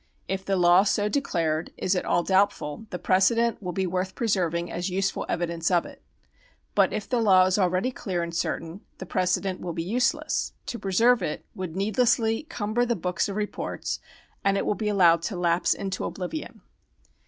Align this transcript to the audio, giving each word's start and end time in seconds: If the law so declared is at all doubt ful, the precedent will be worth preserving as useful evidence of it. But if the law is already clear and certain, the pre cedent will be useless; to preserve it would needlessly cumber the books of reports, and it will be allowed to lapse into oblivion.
If 0.27 0.43
the 0.43 0.55
law 0.57 0.81
so 0.81 1.07
declared 1.09 1.69
is 1.77 1.95
at 1.95 2.05
all 2.05 2.23
doubt 2.23 2.51
ful, 2.51 2.87
the 2.89 2.97
precedent 2.97 3.61
will 3.61 3.71
be 3.71 3.85
worth 3.85 4.15
preserving 4.15 4.71
as 4.71 4.89
useful 4.89 5.27
evidence 5.29 5.69
of 5.69 5.85
it. 5.85 6.01
But 6.73 6.91
if 6.91 7.07
the 7.07 7.19
law 7.19 7.45
is 7.45 7.59
already 7.59 7.91
clear 7.91 8.23
and 8.23 8.33
certain, 8.35 8.81
the 8.97 9.05
pre 9.05 9.21
cedent 9.25 9.59
will 9.59 9.73
be 9.73 9.83
useless; 9.83 10.53
to 10.65 10.79
preserve 10.79 11.21
it 11.21 11.45
would 11.53 11.75
needlessly 11.75 12.47
cumber 12.49 12.83
the 12.83 12.95
books 12.95 13.29
of 13.29 13.35
reports, 13.35 13.99
and 14.43 14.57
it 14.57 14.65
will 14.65 14.73
be 14.73 14.89
allowed 14.89 15.21
to 15.21 15.37
lapse 15.37 15.75
into 15.75 16.03
oblivion. 16.05 16.61